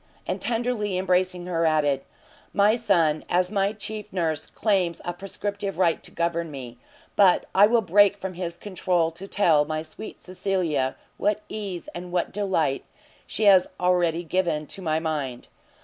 and 0.25 0.41
tenderly 0.41 0.97
embracing 0.97 1.45
her, 1.45 1.63
added, 1.63 2.01
"My 2.53 2.75
son, 2.75 3.23
as 3.29 3.51
my 3.51 3.71
chief 3.71 4.11
nurse, 4.11 4.47
claims 4.47 4.99
a 5.05 5.13
prescriptive 5.13 5.77
right 5.77 6.01
to 6.01 6.09
govern 6.09 6.49
me, 6.49 6.79
but 7.15 7.45
I 7.53 7.67
will 7.67 7.81
break 7.83 8.17
from 8.17 8.33
his 8.33 8.57
control 8.57 9.11
to 9.11 9.27
tell 9.27 9.63
my 9.63 9.83
sweet 9.83 10.19
Cecilia 10.19 10.95
what 11.17 11.43
ease 11.49 11.87
and 11.93 12.11
what 12.11 12.33
delight 12.33 12.83
she 13.27 13.43
has 13.43 13.67
already 13.79 14.23
given 14.23 14.65
to 14.73 14.81
my 14.81 14.97
mind! 14.97 15.49